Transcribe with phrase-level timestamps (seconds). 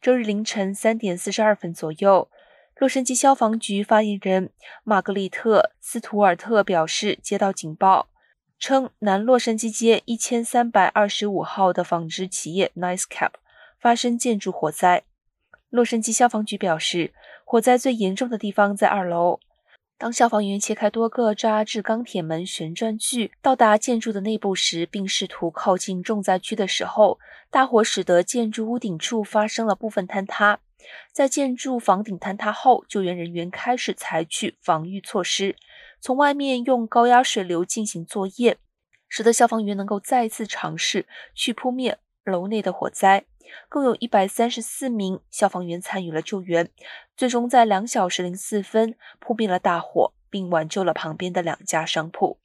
[0.00, 2.30] 周日凌晨三点四十二分左右，
[2.78, 4.48] 洛杉矶消防局发言人
[4.82, 8.08] 玛格丽特·斯图尔特表示，接到警报，
[8.58, 13.32] 称南洛杉矶街一千三百二十五号的纺织企业 NiceCap
[13.78, 15.02] 发生建筑火灾。
[15.68, 17.12] 洛杉矶消防局表示，
[17.44, 19.38] 火灾最严重的地方在二楼。
[20.00, 27.18] 当消防员切开多个扎制钢铁门旋转具到达建筑的内部时，并试图靠近重灾区的时候，
[27.50, 30.60] 大火使得建筑屋顶处发生了部分坍塌。
[31.12, 35.54] 在建筑房顶坍塌后，救援人员开始采取防御措施，
[36.00, 38.56] 从外面用高压水流进行作业，
[39.06, 41.98] 使得消防员能够再次尝试去扑灭
[42.30, 43.24] 楼内的火灾。
[43.68, 46.70] 共有一百三十四名消防员参与了救援，
[47.16, 52.38] 最终在两小时零四分扑灭了大火，并挽救了旁边的两家商铺。